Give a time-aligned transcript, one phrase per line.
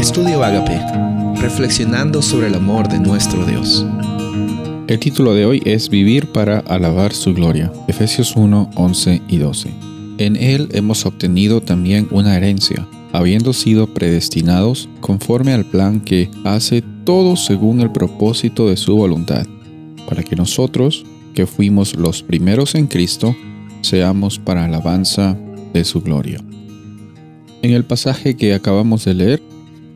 [0.00, 0.80] Estudio Agape,
[1.42, 3.84] reflexionando sobre el amor de nuestro Dios.
[4.88, 7.70] El título de hoy es Vivir para alabar su gloria.
[7.86, 9.70] Efesios 1, 11 y 12.
[10.16, 16.82] En Él hemos obtenido también una herencia, habiendo sido predestinados conforme al plan que hace
[17.04, 19.46] todo según el propósito de su voluntad,
[20.08, 21.04] para que nosotros,
[21.34, 23.36] que fuimos los primeros en Cristo,
[23.82, 25.36] seamos para alabanza
[25.74, 26.42] de su gloria.
[27.60, 29.42] En el pasaje que acabamos de leer,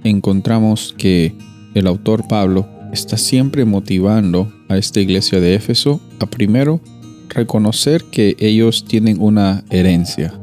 [0.04, 1.34] encontramos que
[1.74, 6.80] el autor Pablo está siempre motivando a esta iglesia de Éfeso a primero
[7.28, 10.38] reconocer que ellos tienen una herencia.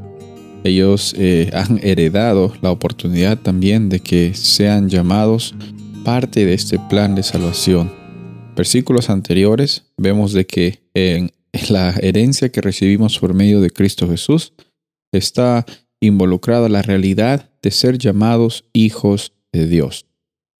[0.64, 5.56] Ellos eh, han heredado la oportunidad también de que sean llamados
[6.04, 7.92] parte de este plan de salvación.
[8.56, 11.32] Versículos anteriores vemos de que en
[11.70, 14.54] la herencia que recibimos por medio de Cristo Jesús
[15.12, 15.66] está
[16.00, 20.06] involucrada la realidad de ser llamados hijos de Dios.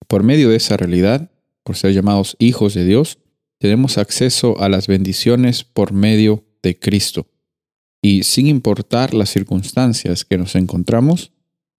[0.06, 1.30] Por medio de esa realidad,
[1.62, 3.18] por ser llamados hijos de Dios,
[3.58, 7.28] tenemos acceso a las bendiciones por medio de Cristo.
[8.02, 11.32] Y sin importar las circunstancias que nos encontramos,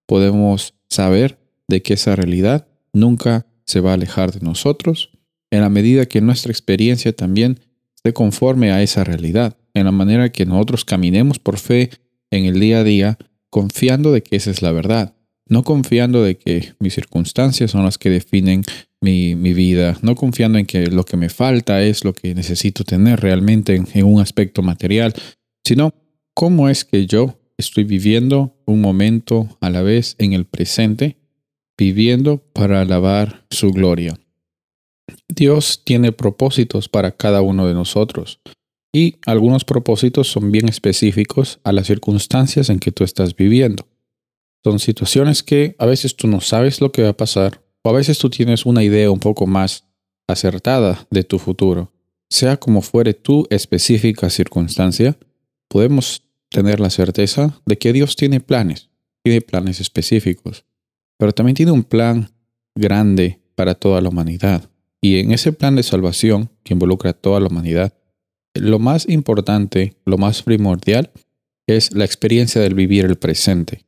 [0.06, 5.12] podemos saber de que esa realidad nunca se va a alejar de nosotros,
[5.52, 7.60] en la medida que nuestra experiencia también
[7.96, 11.90] esté conforme a esa realidad, en la manera que nosotros caminemos por fe
[12.32, 13.18] en el día a día,
[13.50, 15.16] confiando de que esa es la verdad,
[15.48, 18.64] no confiando de que mis circunstancias son las que definen
[19.02, 23.20] mi, vida, no confiando en que lo que me falta es lo que necesito tener
[23.20, 25.14] realmente en, en un aspecto material,
[25.66, 25.94] sino
[26.34, 31.18] cómo es que yo estoy viviendo un momento a la vez en el presente,
[31.78, 34.18] viviendo para alabar su gloria.
[35.28, 38.40] Dios tiene propósitos para cada uno de nosotros
[38.96, 43.88] y algunos propósitos son bien específicos a las circunstancias en que tú estás viviendo.
[44.64, 47.94] Son situaciones que a veces tú no sabes lo que va a pasar o a
[47.94, 49.86] veces tú tienes una idea un poco más
[50.28, 51.92] acertada de tu futuro.
[52.30, 55.18] Sea como fuere tu específica circunstancia,
[55.68, 58.90] podemos tener la certeza de que Dios tiene planes,
[59.24, 60.66] tiene planes específicos,
[61.18, 62.32] pero también tiene un plan
[62.76, 64.70] grande para toda la humanidad.
[65.02, 67.94] Y en ese plan de salvación que involucra a toda la humanidad,
[68.54, 71.12] lo más importante, lo más primordial,
[71.68, 73.86] es la experiencia del vivir el presente.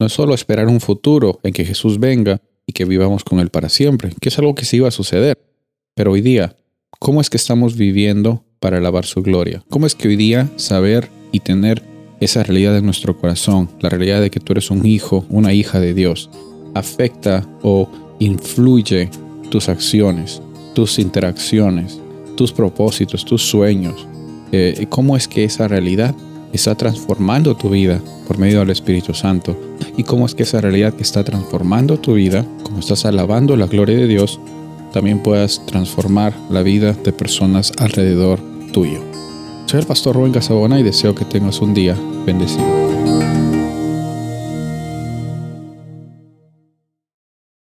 [0.00, 3.50] No es solo esperar un futuro en que Jesús venga y que vivamos con Él
[3.50, 5.38] para siempre, que es algo que sí iba a suceder.
[5.94, 6.56] Pero hoy día,
[6.98, 9.62] ¿cómo es que estamos viviendo para alabar su gloria?
[9.68, 11.82] ¿Cómo es que hoy día saber y tener
[12.18, 15.80] esa realidad en nuestro corazón, la realidad de que tú eres un hijo, una hija
[15.80, 16.30] de Dios,
[16.74, 17.90] afecta o
[18.20, 19.10] influye
[19.50, 20.40] tus acciones,
[20.74, 22.00] tus interacciones,
[22.36, 24.06] tus propósitos, tus sueños?
[24.50, 26.14] Eh, ¿Cómo es que esa realidad
[26.52, 29.56] está transformando tu vida por medio del Espíritu Santo
[29.96, 33.66] y cómo es que esa realidad que está transformando tu vida, como estás alabando la
[33.66, 34.40] gloria de Dios,
[34.92, 38.40] también puedas transformar la vida de personas alrededor
[38.72, 39.00] tuyo.
[39.66, 41.96] Soy el pastor Rubén Casabona y deseo que tengas un día
[42.26, 43.29] bendecido.